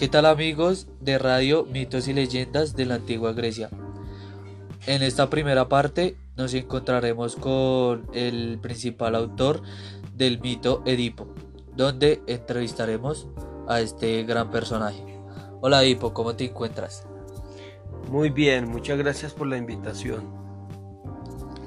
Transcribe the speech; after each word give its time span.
¿Qué 0.00 0.08
tal 0.08 0.24
amigos 0.24 0.86
de 1.02 1.18
Radio 1.18 1.66
Mitos 1.66 2.08
y 2.08 2.14
Leyendas 2.14 2.74
de 2.74 2.86
la 2.86 2.94
Antigua 2.94 3.34
Grecia? 3.34 3.68
En 4.86 5.02
esta 5.02 5.28
primera 5.28 5.68
parte 5.68 6.16
nos 6.38 6.54
encontraremos 6.54 7.36
con 7.36 8.08
el 8.14 8.58
principal 8.62 9.14
autor 9.14 9.60
del 10.14 10.40
mito 10.40 10.82
Edipo, 10.86 11.28
donde 11.76 12.22
entrevistaremos 12.26 13.28
a 13.68 13.82
este 13.82 14.22
gran 14.22 14.50
personaje. 14.50 15.04
Hola 15.60 15.84
Edipo, 15.84 16.14
¿cómo 16.14 16.34
te 16.34 16.46
encuentras? 16.46 17.06
Muy 18.08 18.30
bien, 18.30 18.70
muchas 18.70 18.96
gracias 18.96 19.34
por 19.34 19.48
la 19.48 19.58
invitación. 19.58 20.32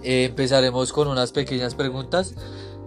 Eh, 0.02 0.26
empezaremos 0.26 0.92
con 0.92 1.08
unas 1.08 1.32
pequeñas 1.34 1.76
preguntas. 1.76 2.34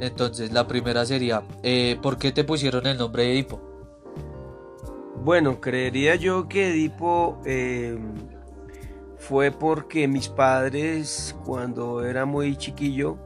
Entonces, 0.00 0.52
la 0.52 0.66
primera 0.66 1.06
sería, 1.06 1.44
eh, 1.62 1.96
¿por 2.02 2.18
qué 2.18 2.32
te 2.32 2.42
pusieron 2.42 2.84
el 2.88 2.98
nombre 2.98 3.22
de 3.22 3.32
Edipo? 3.34 3.75
Bueno, 5.26 5.60
creería 5.60 6.14
yo 6.14 6.48
que 6.48 6.68
Edipo 6.68 7.40
eh, 7.44 7.98
fue 9.18 9.50
porque 9.50 10.06
mis 10.06 10.28
padres, 10.28 11.34
cuando 11.44 12.04
era 12.04 12.26
muy 12.26 12.56
chiquillo, 12.56 13.18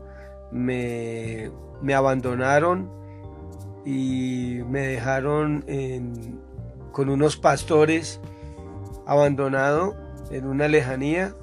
me, 0.50 1.50
me 1.82 1.92
abandonaron 1.92 2.90
y 3.84 4.60
me 4.66 4.80
dejaron 4.86 5.62
con 6.90 7.10
unos 7.10 7.36
pastores 7.36 8.22
abandonado 9.04 9.94
en 10.30 10.46
una 10.46 10.68
lejanía 10.68 11.34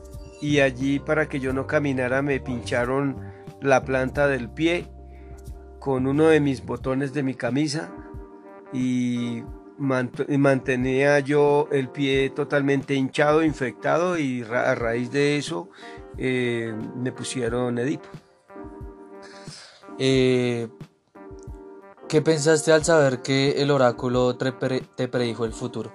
y 0.41 0.61
allí 0.61 0.97
para 0.97 1.30
que 1.30 1.39
yo 1.39 1.53
no 1.53 1.67
caminara 1.67 2.23
me 2.23 2.39
pincharon 2.39 3.17
la 3.61 3.83
planta 3.83 4.27
del 4.27 4.49
pie 4.49 4.88
con 5.77 6.08
uno 6.08 6.30
de 6.30 6.39
mis 6.39 6.66
botones 6.66 7.14
de 7.14 7.21
mi 7.21 7.36
camisa 7.36 7.92
y 8.73 9.44
mantenía 9.78 11.20
yo 11.20 11.67
el 11.72 11.89
pie 11.89 12.30
totalmente 12.30 12.95
hinchado, 12.95 13.44
infectado 13.44 14.17
y 14.17 14.44
a 14.44 14.75
raíz 14.75 15.11
de 15.11 15.38
eso 15.38 15.70
eh, 16.17 16.73
me 16.95 17.11
pusieron 17.11 17.78
Edipo. 17.78 18.09
Eh, 20.00 20.67
¿Qué 22.08 22.22
pensaste 22.22 22.72
al 22.72 22.83
saber 22.83 23.22
que 23.22 23.61
el 23.61 23.70
oráculo 23.70 24.38
te 24.38 25.08
predijo 25.08 25.45
el 25.45 25.53
futuro? 25.53 25.92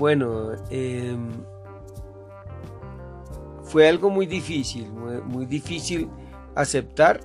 Bueno, 0.00 0.52
em, 0.70 1.28
fue 3.64 3.86
algo 3.86 4.08
muy 4.08 4.24
difícil, 4.24 4.90
muy, 4.90 5.44
difícil 5.44 6.08
aceptar, 6.54 7.20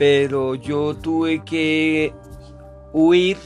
pero 0.00 0.54
yo 0.54 0.96
tuve 0.96 1.44
que 1.44 2.14
huir 2.94 3.36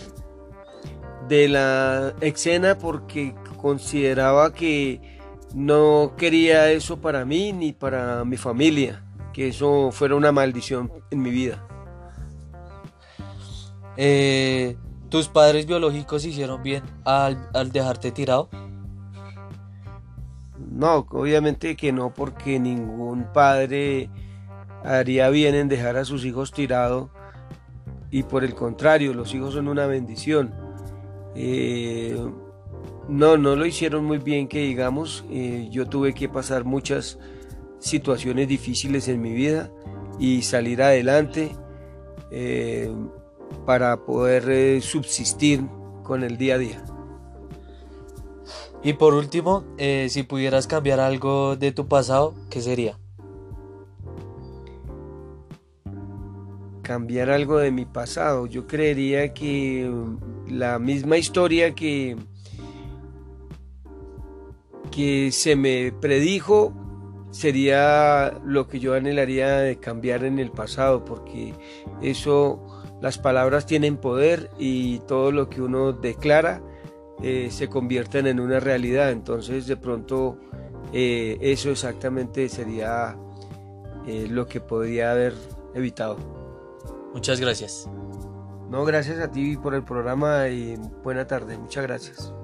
de 1.27 1.49
la 1.49 2.15
escena 2.21 2.79
porque 2.79 3.35
consideraba 3.57 4.53
que 4.53 5.19
no 5.53 6.13
quería 6.17 6.71
eso 6.71 7.01
para 7.01 7.25
mí 7.25 7.53
ni 7.53 7.73
para 7.73 8.25
mi 8.25 8.37
familia, 8.37 9.05
que 9.33 9.49
eso 9.49 9.91
fuera 9.91 10.15
una 10.15 10.31
maldición 10.31 10.93
en 11.11 11.23
mi 11.23 11.31
vida. 11.31 11.67
Eh, 13.97 14.77
¿Tus 15.09 15.27
padres 15.27 15.67
biológicos 15.67 16.25
hicieron 16.25 16.63
bien 16.63 16.85
al, 17.05 17.73
dejarte 17.73 18.13
tirado? 18.13 18.49
No, 20.71 21.05
obviamente 21.11 21.75
que 21.75 21.91
no, 21.91 22.15
porque 22.15 22.61
ningún 22.61 23.25
padre 23.33 24.09
haría 24.85 25.29
bien 25.31 25.55
en 25.55 25.69
dejar 25.69 25.97
a 25.97 26.05
sus 26.05 26.25
hijos 26.25 26.53
tirados 26.53 27.11
y 28.15 28.23
por 28.23 28.45
el 28.45 28.55
contrario, 28.55 29.13
los 29.13 29.35
hijos 29.35 29.55
son 29.55 29.67
una 29.67 29.87
bendición. 29.87 30.55
Eh, 31.35 32.17
no, 33.09 33.37
no 33.37 33.57
lo 33.57 33.67
hicieron 33.67 34.05
muy 34.05 34.19
bien 34.19 34.47
que 34.47 34.61
digamos, 34.61 35.25
eh, 35.31 35.67
yo 35.73 35.89
tuve 35.89 36.15
que 36.15 36.29
pasar 36.29 36.65
muchas 36.65 37.19
situaciones 37.81 38.47
difíciles 38.47 39.09
en 39.09 39.21
mi 39.21 39.33
vida 39.33 39.69
y 40.21 40.43
salir 40.43 40.81
adelante. 40.81 41.57
Eh, 42.31 42.95
para 43.67 44.05
poder 44.05 44.83
subsistir 44.83 45.65
con 46.03 46.25
el 46.25 46.37
día 46.37 46.57
a 46.57 46.59
día. 46.59 46.85
Y 48.83 48.95
por 48.95 49.15
último, 49.15 49.65
si 50.09 50.23
pudieras 50.25 50.67
cambiar 50.67 50.99
algo 50.99 51.57
de 51.57 51.71
tu 51.71 51.87
pasado, 51.87 52.35
¿qué 52.51 52.61
sería? 52.61 52.99
Cambiar 56.85 57.31
algo 57.31 57.59
de 57.59 57.73
mi 57.73 57.85
pasado. 57.87 58.47
Yo 58.47 58.69
creería 58.69 59.35
que 59.35 59.91
la 60.49 60.79
misma 60.79 61.17
historia 61.17 61.75
que, 61.75 62.17
que 64.93 65.33
se 65.33 65.57
me 65.57 65.91
predijo 65.91 66.73
sería 67.33 68.39
lo 68.45 68.69
que 68.69 68.79
yo 68.79 68.95
anhelaría 68.95 69.59
de 69.59 69.77
cambiar 69.81 70.23
en 70.23 70.39
el 70.39 70.53
pasado, 70.53 71.05
porque 71.05 71.53
eso 72.01 72.63
las 73.01 73.19
palabras 73.19 73.67
tienen 73.67 73.97
poder 73.97 74.51
y 74.57 75.01
todo 75.01 75.33
lo 75.33 75.51
que 75.51 75.61
uno 75.61 75.93
declara 75.93 76.63
eh, 77.23 77.49
se 77.51 77.69
convierten 77.69 78.27
en 78.27 78.41
una 78.41 78.61
realidad. 78.61 79.11
Entonces 79.11 79.67
de 79.67 79.77
pronto 79.77 80.39
eh, 80.93 81.39
eso 81.41 81.71
exactamente 81.71 82.49
sería 82.49 83.17
eh, 84.07 84.27
lo 84.31 84.47
que 84.47 84.61
podría 84.61 85.11
haber 85.11 85.35
evitado. 85.75 86.44
Muchas 87.15 87.41
gracias. 87.41 87.89
No, 88.69 88.85
gracias 88.85 89.19
a 89.21 89.31
ti 89.31 89.57
por 89.57 89.75
el 89.75 89.85
programa 89.85 90.49
y 90.49 90.77
buena 91.03 91.27
tarde. 91.27 91.57
Muchas 91.57 91.85
gracias. 91.85 92.35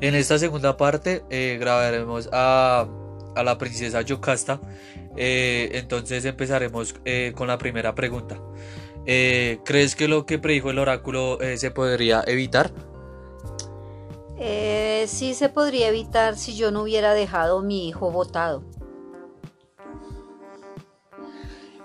En 0.00 0.14
esta 0.16 0.38
segunda 0.38 0.76
parte 0.76 1.22
grabaremos 1.60 2.28
a, 2.32 2.88
a 3.36 3.42
la 3.44 3.58
princesa 3.58 4.00
Yocasta 4.00 4.58
eh, 5.16 5.70
entonces 5.74 6.24
empezaremos 6.24 6.94
eh, 7.04 7.32
con 7.36 7.48
la 7.48 7.58
primera 7.58 7.94
pregunta. 7.94 8.40
Eh, 9.06 9.60
¿Crees 9.64 9.96
que 9.96 10.08
lo 10.08 10.26
que 10.26 10.38
predijo 10.38 10.70
el 10.70 10.78
oráculo 10.78 11.38
se 11.56 11.70
podría 11.70 12.22
evitar? 12.26 12.72
sí 15.06 15.34
se 15.34 15.48
podría 15.48 15.88
evitar 15.88 16.36
si 16.36 16.56
yo 16.56 16.70
no 16.70 16.82
hubiera 16.82 17.14
dejado 17.14 17.58
a 17.58 17.62
mi 17.62 17.88
hijo 17.88 18.10
votado. 18.10 18.62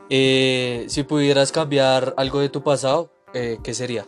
Si 0.09 1.05
pudieras 1.07 1.51
cambiar 1.51 2.13
algo 2.17 2.39
de 2.39 2.49
tu 2.49 2.61
pasado, 2.63 3.09
¿qué 3.33 3.73
sería? 3.73 4.05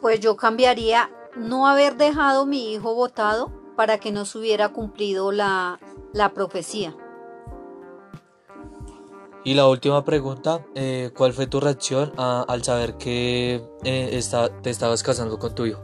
Pues 0.00 0.20
yo 0.20 0.36
cambiaría 0.36 1.10
no 1.36 1.66
haber 1.66 1.96
dejado 1.96 2.42
a 2.42 2.46
mi 2.46 2.72
hijo 2.72 2.94
votado 2.94 3.52
para 3.76 3.98
que 3.98 4.12
no 4.12 4.24
se 4.24 4.38
hubiera 4.38 4.70
cumplido 4.70 5.32
la, 5.32 5.78
la 6.12 6.32
profecía. 6.34 6.94
Y 9.42 9.54
la 9.54 9.66
última 9.68 10.04
pregunta, 10.04 10.66
eh, 10.74 11.12
¿cuál 11.16 11.32
fue 11.32 11.46
tu 11.46 11.60
reacción 11.60 12.12
al 12.18 12.62
saber 12.62 12.98
que 12.98 13.62
eh, 13.84 14.20
te 14.62 14.70
estabas 14.70 15.02
casando 15.02 15.38
con 15.38 15.54
tu 15.54 15.64
hijo? 15.64 15.80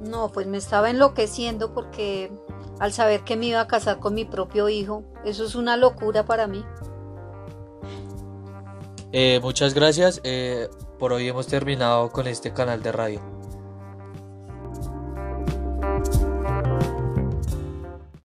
No, 0.00 0.30
pues 0.32 0.48
me 0.48 0.58
estaba 0.58 0.90
enloqueciendo 0.90 1.72
porque 1.72 2.32
al 2.80 2.92
saber 2.92 3.22
que 3.22 3.36
me 3.36 3.46
iba 3.46 3.60
a 3.60 3.68
casar 3.68 4.00
con 4.00 4.14
mi 4.14 4.24
propio 4.24 4.68
hijo, 4.68 5.04
eso 5.24 5.44
es 5.44 5.54
una 5.54 5.76
locura 5.76 6.24
para 6.24 6.48
mí. 6.48 6.64
Eh, 9.16 9.38
muchas 9.40 9.74
gracias. 9.74 10.20
por 10.98 11.12
hoy 11.12 11.28
hemos 11.28 11.46
terminado 11.46 12.10
con 12.10 12.26
este 12.26 12.52
canal 12.52 12.82
de 12.82 12.90
radio. 12.90 13.33